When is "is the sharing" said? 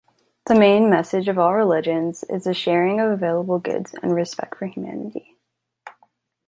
2.23-2.99